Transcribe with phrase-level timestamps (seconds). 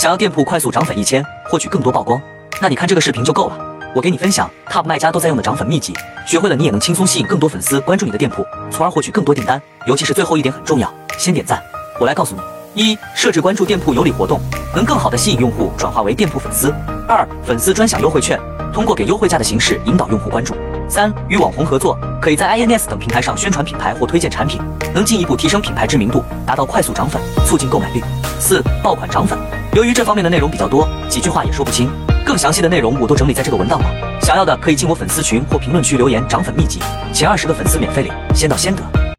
[0.00, 2.18] 想要店铺快速涨粉一千，获取更多曝光，
[2.62, 3.58] 那你看这个视频就够了。
[3.94, 5.94] 我给你分享 Top 卖家都在用的涨粉秘籍，
[6.26, 9.60] 学会了你也能轻松吸引更多粉丝关注你的店铺，从而获取更多订单。
[9.86, 11.62] 尤其是最后一点很重要，先点赞。
[11.98, 12.34] 我来告诉
[12.72, 14.40] 你：一、设置关注店铺有礼活动，
[14.74, 16.70] 能更好的吸引用户转化为店铺粉丝；
[17.06, 18.40] 二、粉丝专享优惠券，
[18.72, 20.54] 通过给优惠价的形式引导用户关注；
[20.88, 24.62] 三、与网红合作，可以在 INS 等平台上宣传品牌或推荐产品，
[24.94, 28.00] 能进一步提升品牌知名度，达到快速涨粉，促进购买率；
[28.40, 29.38] 四、爆款涨粉，
[29.72, 31.88] 由于这方面的内容比较多，几句话也说不清。
[32.26, 36.80] 更详细的内容我都整理在这个文档了，想要的可以进我粉丝群或评论区留言“涨粉秘籍”，
[37.14, 39.00] 前二十个粉丝免费领，先到先得。